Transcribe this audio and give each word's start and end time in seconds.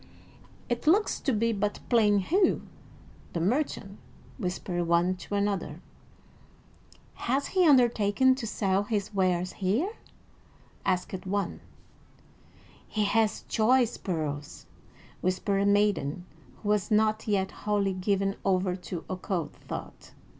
"It 0.67 0.87
looks 0.87 1.19
to 1.19 1.31
be 1.31 1.53
but 1.53 1.79
plain 1.87 2.17
Hugh, 2.17 2.63
the 3.33 3.39
merchant," 3.39 3.99
whispered 4.39 4.85
one 4.87 5.15
to 5.17 5.35
another. 5.35 5.79
"Hath 7.29 7.49
he 7.49 7.67
undertaken 7.67 8.33
to 8.33 8.47
sell 8.47 8.81
his 8.81 9.13
wares 9.13 9.53
here?" 9.53 9.91
asked 10.87 11.27
one. 11.27 11.59
"He 12.87 13.03
hath 13.05 13.47
choice 13.47 13.97
pearls," 13.97 14.65
whispered 15.21 15.59
a 15.61 15.65
maiden 15.67 16.25
who 16.63 16.69
was 16.69 16.89
not 16.89 17.27
yet 17.27 17.51
wholly 17.51 17.93
given 17.93 18.37
over 18.43 18.75
to 18.75 19.05
occult 19.07 19.53
thought. 19.53 20.13